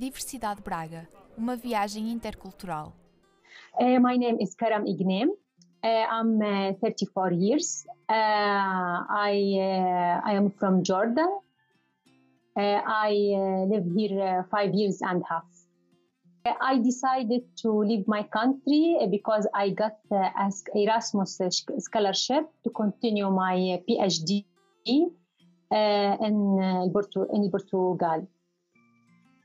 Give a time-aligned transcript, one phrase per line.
[0.00, 1.06] Diversidade Braga,
[1.36, 2.94] uma viagem intercultural.
[3.78, 5.28] Uh, my name is Karam Ignem.
[5.28, 7.84] Uh, I'm uh, 34 years.
[8.08, 11.28] Uh, I uh, I am from Jordan.
[12.56, 13.12] Uh, I
[13.68, 15.44] live here five years and half.
[16.46, 20.30] I decided to leave my country because I got uh,
[20.74, 21.38] Erasmus
[21.78, 24.46] scholarship to continue my PhD
[24.86, 25.12] in,
[25.70, 28.26] in Portugal.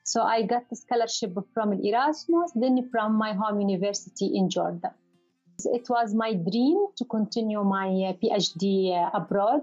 [0.06, 4.94] So I got the scholarship from Erasmus, then from my home university in Jordan.
[5.66, 9.62] It was my dream to continue my uh, PhD uh, abroad,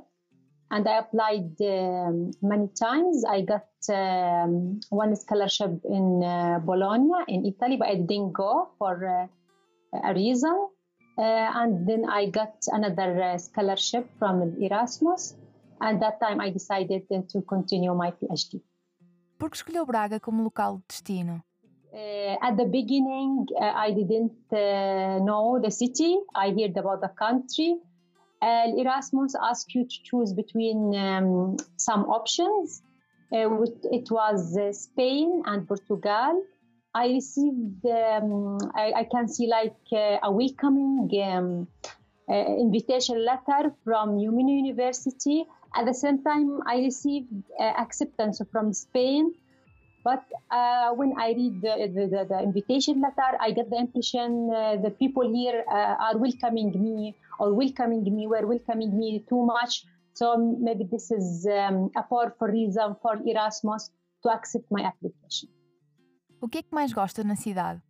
[0.72, 3.24] and I applied um, many times.
[3.24, 8.94] I got um, one scholarship in uh, Bologna in Italy, but I didn't go for
[9.06, 10.56] uh, a reason.
[11.18, 11.22] Uh,
[11.60, 15.36] and then I got another uh, scholarship from Erasmus,
[15.80, 18.60] and that time I decided to continue my PhD.
[19.42, 21.42] Por que escolheu Braga como local de destino?
[21.92, 26.16] Uh, at the beginning, uh, I didn't uh, know the city.
[26.32, 27.74] I heard about the country.
[28.40, 32.82] Erasmus asked you to choose between um, some options.
[33.32, 36.44] it was Spain and Portugal.
[36.94, 41.66] I received, um, I, I, can see like a welcoming um,
[42.28, 49.34] invitation letter from Umino University at the same time, I received uh, acceptance from Spain.
[50.04, 54.76] But uh, when I read the, the, the, invitation letter, I get the impression uh,
[54.82, 59.84] the people here uh, are welcoming me or welcoming me, were welcoming me too much.
[60.14, 63.90] So maybe this is um, a powerful reason for Erasmus
[64.24, 65.48] to accept my application.
[66.40, 67.80] O que é que mais gosta na cidade?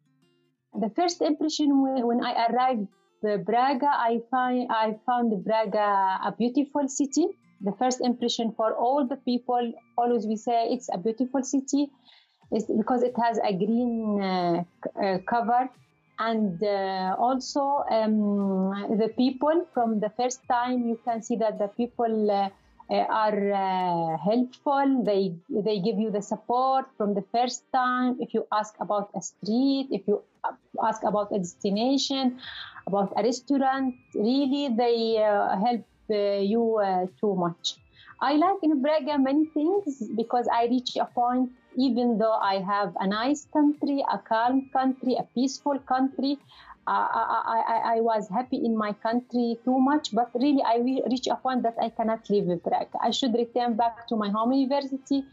[0.79, 2.89] The first impression when, when I arrived
[3.23, 7.27] Braga, I find I found Braga a beautiful city
[7.63, 11.91] the first impression for all the people always we say it's a beautiful city
[12.53, 14.65] is because it has a green uh,
[15.03, 15.69] uh, cover.
[16.19, 21.69] And uh, also um, the people from the first time you can see that the
[21.69, 22.51] people uh,
[22.91, 25.03] uh, are uh, helpful.
[25.05, 28.19] They they give you the support from the first time.
[28.20, 30.23] If you ask about a street if you
[30.85, 32.39] ask about a destination
[32.86, 36.80] about a restaurant really they help you
[37.20, 37.77] too much.
[38.20, 42.95] I like in Braga many things because I reach a point, even though I have
[43.01, 46.39] a nice country, a calm country, a peaceful country,
[46.86, 51.36] I, I, I, was happy in my country too much, but really I reach a
[51.36, 52.98] point that I cannot live in Braga.
[53.01, 55.24] I should return back to my home university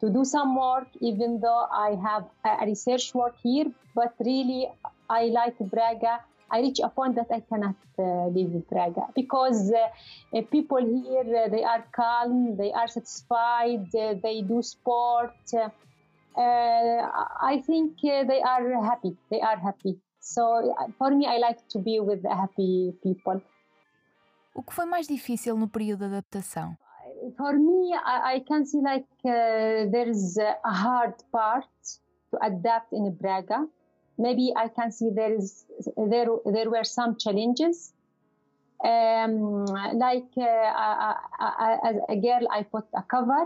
[0.00, 4.68] to do some work, even though I have a research work here, but really
[5.08, 6.20] I like Braga
[6.50, 10.78] I reach a point that I cannot uh, live in Braga because uh, uh people
[10.78, 15.36] here uh, they are calm, they are satisfied, uh, they do sport.
[15.54, 15.68] Uh,
[17.52, 19.16] I think they are happy.
[19.30, 19.98] They are happy.
[20.20, 23.40] So for me, I like to be with happy people.
[24.54, 26.76] O que foi mais difícil no período de adaptação?
[27.36, 31.68] For me, I, I can see like there is a hard part
[32.30, 33.66] to adapt in Braga
[34.20, 35.64] maybe I can see there is
[35.96, 37.92] there there were some challenges.
[38.82, 43.44] Um, like uh, I, I, as a girl, I put a cover,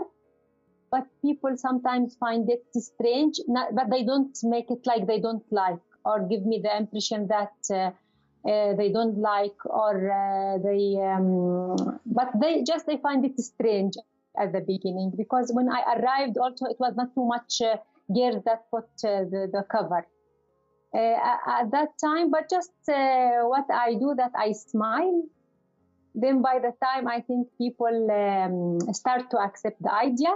[0.91, 3.39] but people sometimes find it strange.
[3.47, 7.27] Not, but they don't make it like they don't like, or give me the impression
[7.27, 7.91] that uh,
[8.49, 10.95] uh, they don't like, or uh, they.
[11.01, 13.95] Um, but they just they find it strange
[14.37, 17.77] at the beginning because when I arrived, also it was not too much uh,
[18.13, 20.05] girls that put uh, the, the cover
[20.95, 25.23] at that time, but just uh, what I do that I smile.
[26.13, 30.33] Then by the time I think people um, start to accept the idea,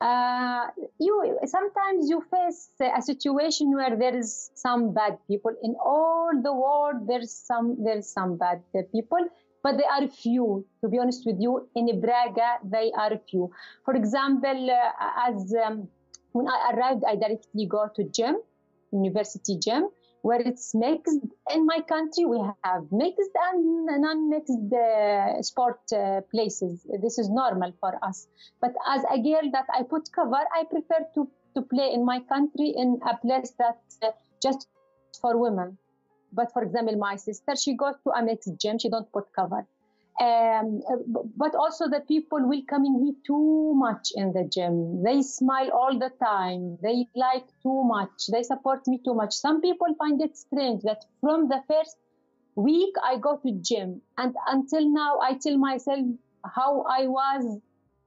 [0.00, 0.66] uh,
[1.00, 6.52] you sometimes you face a situation where there is some bad people in all the
[6.52, 7.08] world.
[7.08, 9.26] There's some there's some bad people,
[9.62, 10.64] but they are few.
[10.82, 13.50] To be honest with you, in Braga they are few.
[13.84, 15.88] For example, uh, as um,
[16.32, 18.38] when I arrived, I directly go to gym
[18.94, 19.88] university gym
[20.24, 21.18] where it's mixed.
[21.54, 26.86] In my country, we have mixed and non-mixed uh, sport uh, places.
[27.02, 28.26] This is normal for us.
[28.58, 32.20] But as a girl that I put cover, I prefer to, to play in my
[32.20, 34.12] country in a place that uh,
[34.42, 34.66] just
[35.20, 35.76] for women.
[36.32, 38.78] But for example, my sister, she goes to a mixed gym.
[38.78, 39.66] She don't put cover.
[40.20, 40.80] Um,
[41.36, 45.02] but also the people welcoming me too much in the gym.
[45.02, 46.78] They smile all the time.
[46.82, 48.28] They like too much.
[48.30, 49.32] They support me too much.
[49.34, 51.96] Some people find it strange that from the first
[52.56, 56.06] week I go to gym and until now I tell myself
[56.44, 57.60] how I was,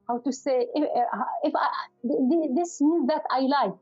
[0.07, 0.89] how to say, if,
[1.43, 1.67] if I,
[2.55, 3.73] this means that I like.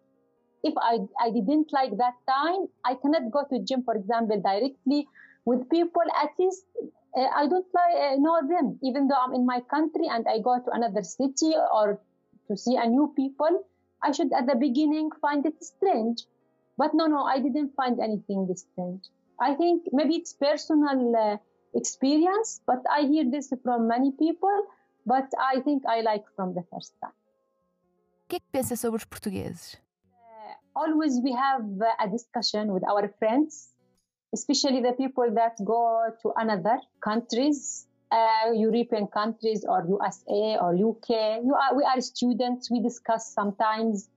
[0.64, 5.08] if I, I didn't like that time, I cannot go to gym, for example, directly
[5.46, 6.02] with people.
[6.22, 6.66] At least
[7.16, 10.40] uh, I don't like, uh, know them, even though I'm in my country and I
[10.40, 12.00] go to another city or
[12.48, 13.64] to see a new people.
[14.04, 16.24] I should at the beginning find it strange.
[16.78, 19.08] But no, no, I didn't find anything strange.
[19.40, 21.38] I think maybe it's personal uh,
[21.74, 24.68] experience, but I hear this from many people,
[25.06, 27.14] but I think I like from the first time.
[28.26, 29.78] O que é que pensa sobre os portugueses?
[30.10, 31.64] Uh, always we have
[32.00, 33.75] a discussion with our friends,
[34.36, 35.82] especially the people that go
[36.22, 36.78] to another
[37.10, 41.10] countries, uh, European countries or USA or UK.
[41.48, 42.70] You are, we are students.
[42.70, 44.10] We discuss sometimes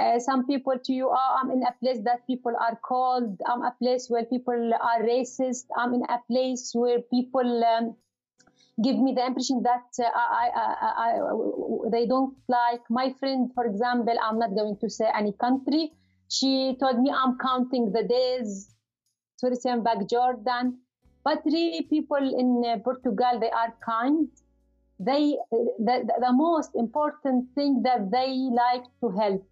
[0.00, 3.40] uh, some people to you, oh, I'm in a place that people are cold.
[3.46, 5.66] I'm a place where people are racist.
[5.76, 7.94] I'm in a place where people um,
[8.82, 11.10] give me the impression that uh, I, I, I,
[11.92, 13.52] they don't like my friend.
[13.54, 15.92] For example, I'm not going to say any country.
[16.28, 18.73] She told me I'm counting the days
[19.38, 20.78] to return back Jordan.
[21.24, 24.28] But really, people in uh, Portugal, they are kind.
[25.00, 29.44] They, the, the most important thing that they like to help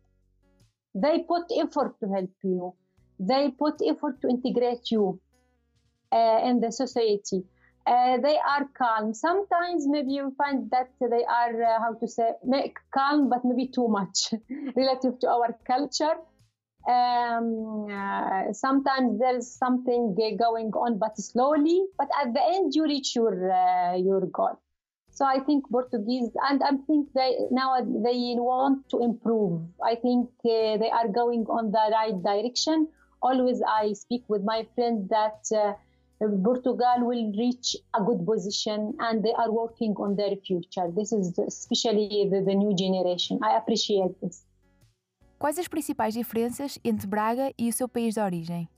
[0.95, 2.75] they put effort to help you.
[3.19, 5.21] They put effort to integrate you
[6.11, 7.45] uh, in the society.
[7.87, 9.13] Uh, they are calm.
[9.13, 12.33] Sometimes maybe you find that they are, uh, how to say,
[12.95, 14.35] calm, but maybe too much
[14.77, 16.15] relative to our culture.
[16.89, 21.85] Um, uh, sometimes there's something going on, but slowly.
[21.97, 24.59] But at the end, you reach your uh, your goal.
[25.11, 29.63] So I think Portuguese, and I think they now they want to improve.
[29.85, 32.89] I think uh, they are going on the right direction.
[33.21, 35.75] Always, I speak with my friend that uh,
[36.43, 40.91] Portugal will reach a good position, and they are working on their future.
[40.91, 43.39] This is especially the, the new generation.
[43.43, 44.43] I appreciate this.
[45.43, 48.69] Quais as principais diferenças entre Braga e o seu país de origem?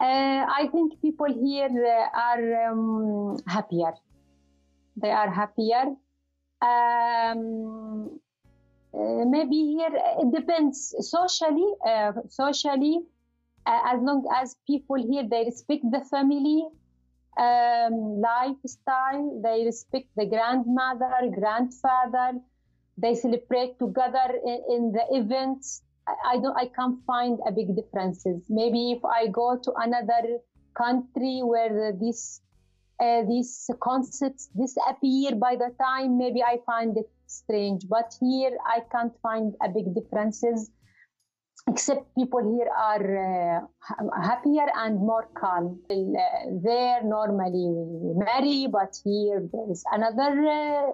[0.00, 1.70] Uh, I think people here
[2.12, 3.94] are um, happier
[4.96, 5.94] they are happier.
[6.60, 8.18] Um,
[8.92, 11.72] uh, maybe here it depends socially.
[11.86, 13.06] Uh, socially,
[13.64, 16.66] as long as people here they respect the family
[17.38, 22.40] um, lifestyle, they respect the grandmother, grandfather,
[22.98, 25.82] they celebrate together in, in the events.
[26.06, 26.56] I, don't.
[26.56, 28.44] I can't find a big differences.
[28.48, 30.38] Maybe if I go to another
[30.76, 32.40] country where this
[33.00, 37.88] uh, these concepts disappear by the time maybe I find it strange.
[37.88, 40.70] But here I can't find a big differences,
[41.68, 45.80] except people here are uh, happier and more calm.
[45.90, 45.94] Uh,
[46.62, 50.32] there normally we marry, but here there's another.
[50.48, 50.92] Uh,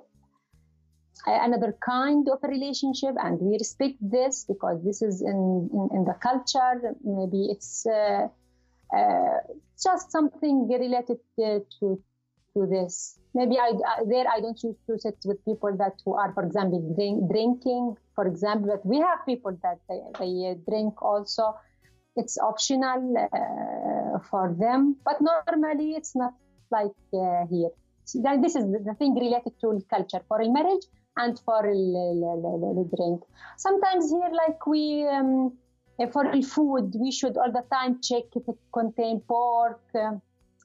[1.27, 6.05] another kind of a relationship and we respect this because this is in, in, in
[6.05, 8.29] the culture maybe it's uh,
[8.97, 9.39] uh,
[9.83, 12.03] just something related to, to,
[12.55, 13.19] to this.
[13.35, 13.73] Maybe I,
[14.09, 17.97] there I don't choose to sit with people that who are, for example, drink, drinking.
[18.15, 21.55] For example, but we have people that they, they drink also.
[22.17, 26.33] It's optional uh, for them, but normally it's not
[26.73, 27.45] like uh,
[28.15, 33.23] This is the thing related to culture for marriage and for the drink.
[33.57, 35.07] Sometimes here, like we.
[35.07, 35.59] Um,
[36.13, 40.13] for the food, we should all the time check if it contains pork, uh,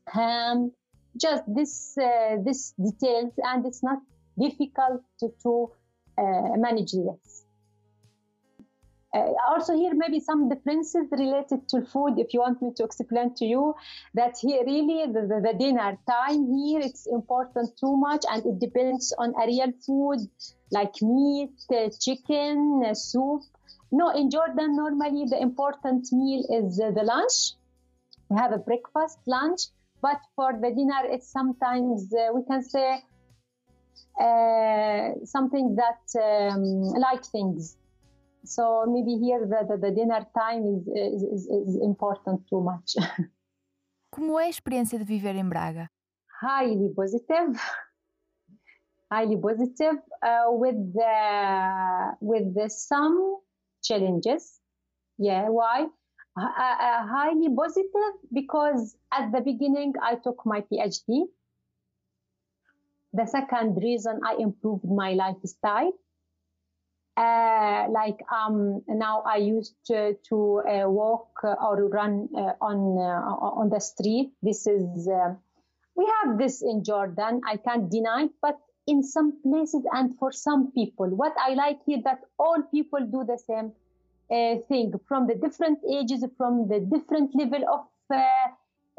[0.07, 0.71] ham,
[1.19, 4.00] just this uh, this details, and it's not
[4.39, 5.71] difficult to, to
[6.17, 7.42] uh, manage this.
[9.13, 13.32] Uh, also here maybe some differences related to food if you want me to explain
[13.36, 13.75] to you
[14.15, 18.58] that here really the, the, the dinner time here it's important too much and it
[18.60, 20.17] depends on a real food
[20.72, 23.43] like meat uh, chicken uh, soup
[23.93, 27.53] no, in Jordan, normally the important meal is uh, the lunch.
[28.27, 29.62] We have a breakfast, lunch,
[30.01, 33.03] but for the dinner, it's sometimes uh, we can say
[34.20, 36.63] uh, something that um,
[37.05, 37.77] light things.
[38.45, 42.95] So maybe here the, the, the dinner time is, is, is, important too much.
[44.12, 45.89] Como é a experiência de viver em Braga?
[46.41, 47.57] Highly positive.
[49.12, 53.38] Highly positive uh, with the, with the some
[53.81, 54.59] challenges.
[55.17, 55.88] Yeah, why?
[56.35, 61.27] Uh, uh, highly positive because at the beginning I took my PhD.
[63.13, 65.93] The second reason I improved my lifestyle.
[67.15, 73.60] Uh, like um, now I used to, to uh, walk or run uh, on uh,
[73.62, 74.32] on the street.
[74.41, 75.08] This is
[75.96, 77.41] we have this in Jordan.
[77.48, 81.08] I can't deny, but in some places and for some people.
[81.08, 83.74] What I like here that all people do the same.
[84.32, 87.82] uh, thing from the different ages, from the different level of
[88.13, 88.48] uh,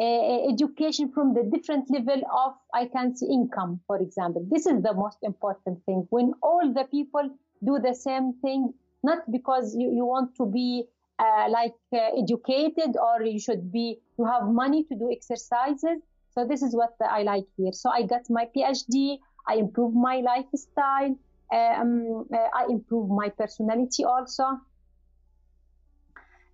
[0.00, 4.47] uh, education, from the different level of, I can see, income, for example.
[4.50, 6.06] This is the most important thing.
[6.11, 7.30] When all the people
[7.64, 10.85] do the same thing, not because you, you want to be
[11.18, 15.99] uh, like uh, educated or you should be, you have money to do exercises.
[16.35, 17.73] So this is what I like here.
[17.73, 19.18] So I got my PhD.
[19.47, 21.16] I improve my lifestyle.
[21.52, 24.61] Um, uh, I improve my personality also.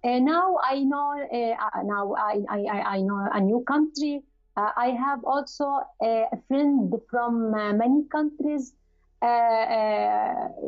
[0.02, 4.22] Uh, now I know uh, now I, I, I know a new country.
[4.56, 8.74] Uh, I have also a friend from many countries.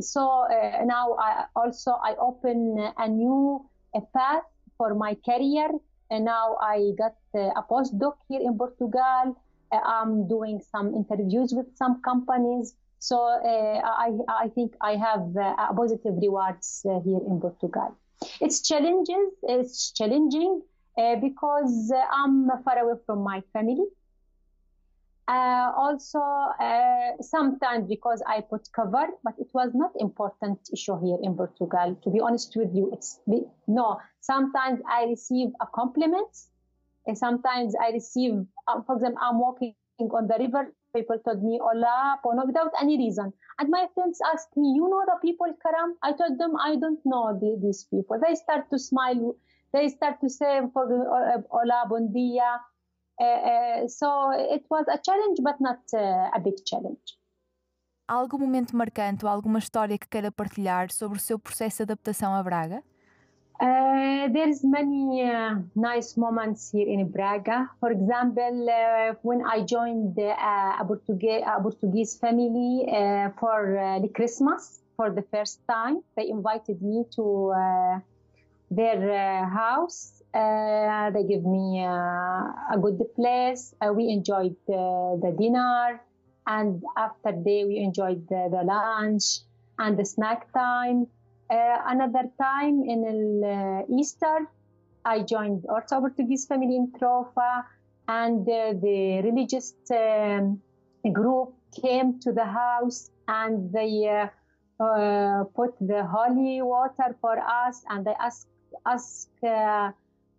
[0.01, 0.47] So
[0.85, 3.65] now I also I open a new
[4.15, 4.45] path
[4.77, 5.71] for my career.
[6.11, 9.37] And now I got a postdoc here in Portugal.
[9.73, 12.75] I'm doing some interviews with some companies.
[12.99, 17.97] So uh, I, I think I have uh, positive rewards uh, here in Portugal.
[18.41, 19.33] It's challenges.
[19.43, 20.63] It's challenging
[20.99, 23.87] uh, because uh, I'm far away from my family.
[25.29, 31.19] Uh, also, uh, sometimes because I put cover, but it was not important issue here
[31.23, 31.97] in Portugal.
[32.03, 33.21] To be honest with you, it's
[33.67, 33.99] no.
[34.21, 36.29] Sometimes I receive a compliment.
[37.07, 40.73] And sometimes I receive, uh, for example, I'm walking on the river.
[40.95, 43.33] People told me "Hola, Pono" without any reason.
[43.59, 45.97] And my friends asked me, you know the people, Karam?
[46.03, 48.19] I told them, I don't know the, these people.
[48.23, 49.35] They start to smile.
[49.73, 52.61] They start to say, hola, bon dia.
[53.21, 57.19] Uh, uh, so it was a challenge, but not uh, a big challenge.
[58.09, 61.83] Há algum momento marcante ou alguma história que queira partilhar sobre o seu processo de
[61.85, 62.83] adaptação a Braga?
[63.63, 67.71] Uh, there's many uh, nice moments here in Braga.
[67.79, 72.85] For example, uh, when I joined uh, a, Portuguese, a Portuguese family
[73.39, 77.53] for the Christmas for the first time, they invited me to
[78.71, 80.22] their house.
[80.35, 83.75] They gave me a good place.
[83.95, 86.01] we enjoyed the dinner,
[86.47, 89.41] and after day we enjoyed the, the lunch
[89.79, 91.07] and the snack time.
[91.51, 94.49] Uh, another time in uh, Easter,
[95.05, 97.65] I joined also Portuguese family in Trofa,
[98.09, 100.63] and uh, the religious um,
[101.13, 107.83] group came to the house and they uh, uh, put the holy water for us,
[107.91, 108.49] and they asked
[108.87, 109.91] ask, uh,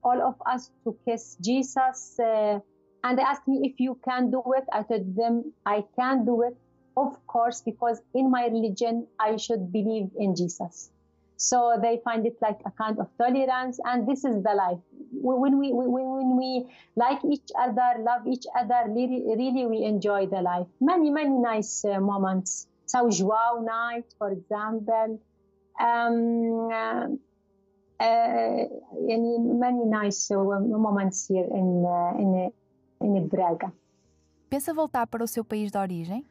[0.04, 2.20] all of us to kiss Jesus.
[2.20, 4.66] and they asked me if you can do it.
[4.72, 6.56] I told them I can do it,
[6.96, 10.90] of course, because in my religion I should believe in Jesus.
[11.36, 14.80] So they find it like a kind of tolerance, and this is the life.
[15.12, 20.42] When we when we like each other, love each other, really, really we enjoy the
[20.42, 20.68] life.
[20.80, 22.68] Many many nice uh, moments.
[22.88, 25.20] São João night, for example.
[25.80, 27.20] Um,
[28.04, 32.52] uh, uh, many nice uh, moments here in uh, in
[33.02, 33.72] in Braga.
[34.50, 36.26] Pensa voltar para o seu país de origem?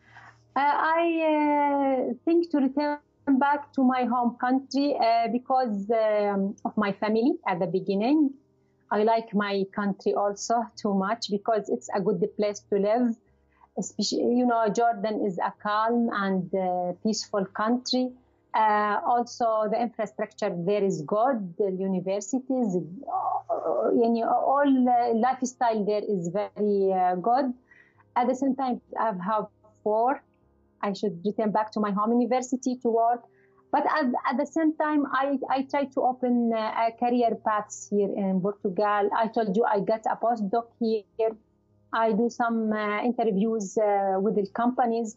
[0.54, 2.98] Uh, I uh, think to return
[3.38, 8.30] back to my home country uh, because um, of my family at the beginning.
[8.90, 13.16] I like my country also too much because it's a good place to live.
[13.78, 16.52] Especially, you know, Jordan is a calm and
[17.02, 18.12] peaceful country.
[18.54, 21.56] Uh, also, the infrastructure there is good.
[21.56, 23.12] The universities, uh,
[23.50, 27.54] all lifestyle there is very uh, good.
[28.14, 29.46] At the same time, I have
[29.82, 30.22] four.
[30.82, 33.22] I should return back to my home university to work.
[33.70, 38.12] But at, at the same time, I, I try to open uh, career paths here
[38.14, 39.08] in Portugal.
[39.16, 41.30] I told you I got a postdoc here.
[41.94, 45.16] I do some uh, interviews uh, with the companies.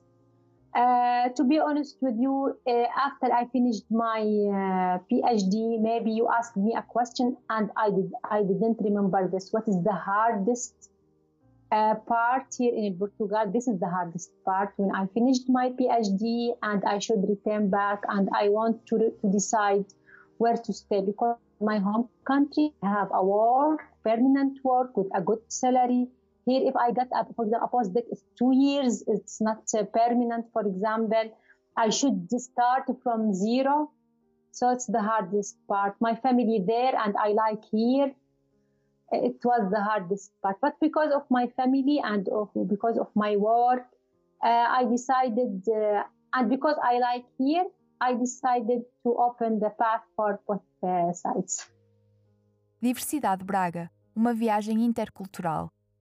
[0.76, 6.28] Uh, to be honest with you, uh, after I finished my uh, PhD, maybe you
[6.28, 9.54] asked me a question and I did I didn't remember this.
[9.54, 10.90] What is the hardest
[11.72, 13.46] uh, part here in Portugal.
[13.52, 18.04] This is the hardest part when I finished my PhD and I should return back
[18.10, 19.86] and I want to, to decide
[20.38, 25.22] where to stay because my home country I have a work, permanent work with a
[25.22, 26.08] good salary.
[26.46, 29.84] Here, if I get, a, for example, a postdoc, it's two years, it's not uh,
[29.84, 31.36] permanent, for example.
[31.76, 33.92] I should start from zero.
[34.52, 35.96] So it's the hardest part.
[36.00, 38.14] My family there and I like here
[39.12, 40.58] it was the hardest part.
[40.62, 43.86] But because of my family and of, because of my work,
[44.44, 47.66] uh, I decided, uh, and because I like here,
[48.02, 51.68] I decided to open the path for both uh, sides.
[52.82, 55.72] DiverCidade Braga, uma viagem intercultural.